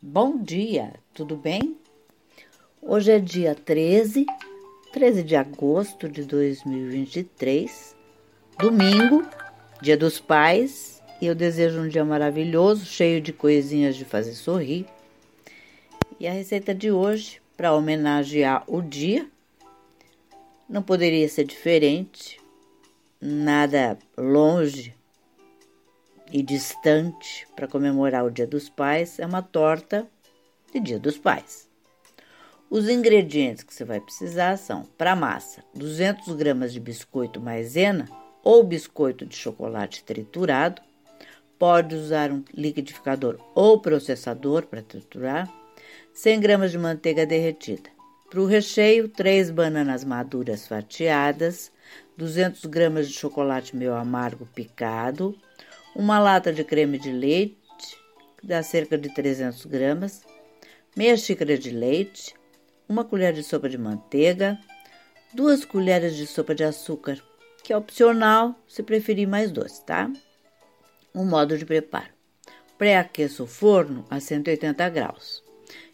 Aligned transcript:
Bom 0.00 0.38
dia, 0.40 0.94
tudo 1.12 1.36
bem? 1.36 1.76
Hoje 2.80 3.10
é 3.10 3.18
dia 3.18 3.52
13, 3.52 4.26
13 4.92 5.24
de 5.24 5.34
agosto 5.34 6.08
de 6.08 6.22
2023, 6.22 7.96
domingo, 8.60 9.26
dia 9.82 9.96
dos 9.96 10.20
pais, 10.20 11.02
e 11.20 11.26
eu 11.26 11.34
desejo 11.34 11.80
um 11.80 11.88
dia 11.88 12.04
maravilhoso, 12.04 12.86
cheio 12.86 13.20
de 13.20 13.32
coisinhas 13.32 13.96
de 13.96 14.04
fazer 14.04 14.34
sorrir. 14.34 14.86
E 16.20 16.28
a 16.28 16.32
receita 16.32 16.72
de 16.72 16.92
hoje, 16.92 17.42
para 17.56 17.74
homenagear 17.74 18.62
o 18.68 18.80
dia, 18.80 19.28
não 20.68 20.80
poderia 20.80 21.28
ser 21.28 21.42
diferente, 21.42 22.40
nada 23.20 23.98
longe 24.16 24.94
e 26.32 26.42
distante 26.42 27.46
para 27.56 27.68
comemorar 27.68 28.24
o 28.24 28.30
Dia 28.30 28.46
dos 28.46 28.68
Pais 28.68 29.18
é 29.18 29.26
uma 29.26 29.42
torta 29.42 30.06
de 30.72 30.80
Dia 30.80 30.98
dos 30.98 31.18
Pais. 31.18 31.68
Os 32.70 32.88
ingredientes 32.88 33.64
que 33.64 33.72
você 33.72 33.84
vai 33.84 34.00
precisar 34.00 34.58
são, 34.58 34.84
para 34.98 35.16
massa, 35.16 35.64
200 35.74 36.34
gramas 36.36 36.72
de 36.72 36.80
biscoito 36.80 37.40
maisena 37.40 38.06
ou 38.44 38.62
biscoito 38.62 39.24
de 39.24 39.34
chocolate 39.34 40.04
triturado. 40.04 40.82
Pode 41.58 41.94
usar 41.94 42.30
um 42.30 42.44
liquidificador 42.54 43.38
ou 43.54 43.80
processador 43.80 44.66
para 44.66 44.82
triturar. 44.82 45.50
100 46.12 46.40
gramas 46.40 46.70
de 46.70 46.78
manteiga 46.78 47.24
derretida. 47.24 47.90
Para 48.28 48.40
o 48.40 48.46
recheio, 48.46 49.08
3 49.08 49.50
bananas 49.50 50.04
maduras 50.04 50.68
fatiadas, 50.68 51.72
200 52.18 52.66
gramas 52.66 53.08
de 53.08 53.14
chocolate 53.14 53.74
meio 53.74 53.94
amargo 53.94 54.46
picado, 54.54 55.34
uma 55.94 56.18
lata 56.18 56.52
de 56.52 56.62
creme 56.64 56.98
de 56.98 57.10
leite, 57.10 57.56
que 58.38 58.46
dá 58.46 58.62
cerca 58.62 58.96
de 58.96 59.12
300 59.12 59.64
gramas, 59.66 60.22
meia 60.96 61.16
xícara 61.16 61.58
de 61.58 61.70
leite, 61.70 62.34
uma 62.88 63.04
colher 63.04 63.32
de 63.32 63.42
sopa 63.42 63.68
de 63.68 63.76
manteiga, 63.76 64.58
duas 65.34 65.64
colheres 65.64 66.16
de 66.16 66.26
sopa 66.26 66.54
de 66.54 66.64
açúcar, 66.64 67.22
que 67.62 67.72
é 67.72 67.76
opcional 67.76 68.54
se 68.66 68.82
preferir 68.82 69.26
mais 69.26 69.50
doce, 69.50 69.84
tá? 69.84 70.10
O 71.12 71.24
modo 71.24 71.58
de 71.58 71.66
preparo. 71.66 72.12
Pré-aqueça 72.76 73.42
o 73.42 73.46
forno 73.46 74.06
a 74.08 74.20
180 74.20 74.88
graus. 74.88 75.42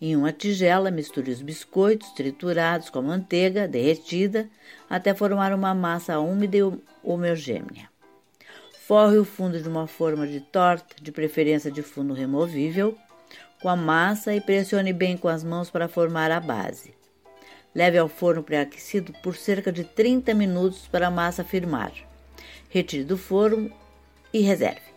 Em 0.00 0.16
uma 0.16 0.32
tigela, 0.32 0.90
misture 0.90 1.30
os 1.30 1.42
biscoitos 1.42 2.10
triturados 2.12 2.88
com 2.88 3.00
a 3.00 3.02
manteiga 3.02 3.68
derretida 3.68 4.48
até 4.88 5.14
formar 5.14 5.52
uma 5.52 5.74
massa 5.74 6.18
úmida 6.18 6.56
e 6.56 6.62
homogênea. 7.04 7.89
Forre 8.90 9.18
o 9.18 9.24
fundo 9.24 9.62
de 9.62 9.68
uma 9.68 9.86
forma 9.86 10.26
de 10.26 10.40
torta, 10.40 10.96
de 11.00 11.12
preferência 11.12 11.70
de 11.70 11.80
fundo 11.80 12.12
removível, 12.12 12.98
com 13.62 13.68
a 13.68 13.76
massa 13.76 14.34
e 14.34 14.40
pressione 14.40 14.92
bem 14.92 15.16
com 15.16 15.28
as 15.28 15.44
mãos 15.44 15.70
para 15.70 15.86
formar 15.86 16.32
a 16.32 16.40
base. 16.40 16.92
Leve 17.72 17.98
ao 17.98 18.08
forno 18.08 18.42
pré-aquecido 18.42 19.12
por 19.22 19.36
cerca 19.36 19.70
de 19.70 19.84
30 19.84 20.34
minutos 20.34 20.88
para 20.88 21.06
a 21.06 21.10
massa 21.10 21.44
firmar. 21.44 21.92
Retire 22.68 23.04
do 23.04 23.16
forno 23.16 23.70
e 24.32 24.40
reserve. 24.40 24.90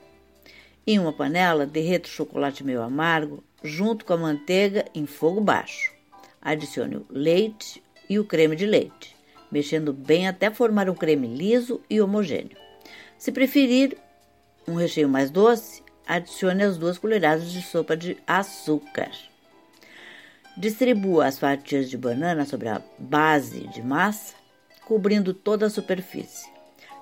Em 0.88 0.98
uma 0.98 1.14
panela, 1.14 1.68
derreta 1.68 2.10
o 2.10 2.12
chocolate 2.12 2.64
meio 2.64 2.82
amargo 2.82 3.44
junto 3.64 4.06
com 4.06 4.14
a 4.14 4.18
manteiga 4.18 4.86
em 4.96 5.06
fogo 5.06 5.40
baixo. 5.40 5.94
Adicione 6.42 6.96
o 6.96 7.06
leite 7.12 7.84
e 8.10 8.18
o 8.18 8.26
creme 8.26 8.56
de 8.56 8.66
leite, 8.66 9.16
mexendo 9.52 9.94
bem 9.94 10.28
até 10.28 10.50
formar 10.50 10.90
um 10.90 10.96
creme 10.96 11.28
liso 11.28 11.80
e 11.88 12.02
homogêneo. 12.02 12.64
Se 13.18 13.32
preferir 13.32 13.98
um 14.68 14.76
recheio 14.76 15.10
mais 15.10 15.30
doce, 15.30 15.84
adicione 16.06 16.64
as 16.64 16.78
duas 16.78 16.98
colheradas 16.98 17.52
de 17.52 17.62
sopa 17.62 17.96
de 17.96 18.18
açúcar. 18.28 19.12
Distribua 20.56 21.26
as 21.26 21.40
fatias 21.40 21.90
de 21.90 21.98
banana 21.98 22.46
sobre 22.46 22.70
a 22.70 22.82
base 23.00 23.68
de 23.68 23.82
massa, 23.82 24.36
cobrindo 24.86 25.34
toda 25.34 25.66
a 25.66 25.70
superfície. 25.70 26.52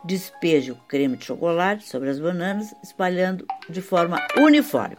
Despeje 0.04 0.72
o 0.72 0.76
creme 0.88 1.18
de 1.18 1.26
chocolate 1.26 1.88
sobre 1.88 2.10
as 2.10 2.20
bananas, 2.20 2.74
espalhando 2.82 3.46
de 3.70 3.82
forma 3.82 4.20
uniforme. 4.38 4.98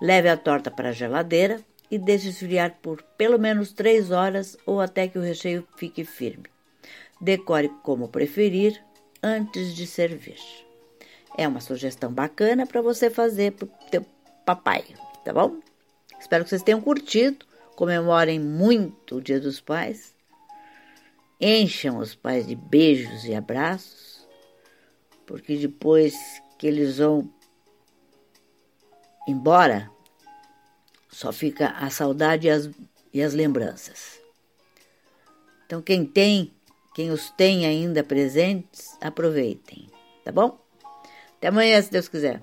Leve 0.00 0.28
a 0.28 0.36
torta 0.36 0.70
para 0.70 0.88
a 0.88 0.92
geladeira 0.92 1.60
e 1.90 1.98
deixe 1.98 2.30
esfriar 2.30 2.78
por 2.80 3.02
pelo 3.16 3.38
menos 3.38 3.72
3 3.72 4.10
horas 4.10 4.56
ou 4.64 4.80
até 4.80 5.06
que 5.06 5.18
o 5.18 5.22
recheio 5.22 5.66
fique 5.76 6.04
firme. 6.04 6.44
Decore 7.20 7.68
como 7.82 8.08
preferir, 8.08 8.80
antes 9.22 9.74
de 9.74 9.86
servir. 9.86 10.40
É 11.36 11.46
uma 11.46 11.60
sugestão 11.60 12.12
bacana 12.12 12.66
para 12.66 12.80
você 12.80 13.08
fazer 13.08 13.52
para 13.52 13.66
o 13.66 13.70
teu 13.90 14.04
papai, 14.44 14.84
tá 15.24 15.32
bom? 15.32 15.60
Espero 16.18 16.44
que 16.44 16.50
vocês 16.50 16.62
tenham 16.62 16.80
curtido. 16.80 17.46
Comemorem 17.76 18.38
muito 18.38 19.16
o 19.16 19.22
Dia 19.22 19.40
dos 19.40 19.60
Pais. 19.60 20.14
Encham 21.40 21.96
os 21.96 22.14
pais 22.14 22.46
de 22.46 22.54
beijos 22.54 23.24
e 23.24 23.34
abraços, 23.34 24.28
porque 25.24 25.56
depois 25.56 26.14
que 26.58 26.66
eles 26.66 26.98
vão 26.98 27.32
embora, 29.26 29.90
só 31.08 31.32
fica 31.32 31.68
a 31.70 31.88
saudade 31.88 32.46
e 32.46 32.50
as, 32.50 32.68
e 33.14 33.22
as 33.22 33.32
lembranças. 33.32 34.20
Então, 35.64 35.80
quem 35.80 36.04
tem 36.04 36.52
quem 37.00 37.10
os 37.10 37.30
tem 37.30 37.64
ainda 37.64 38.04
presentes, 38.04 38.94
aproveitem, 39.00 39.88
tá 40.22 40.30
bom? 40.30 40.58
Até 41.38 41.48
amanhã, 41.48 41.80
se 41.80 41.90
Deus 41.90 42.08
quiser. 42.08 42.42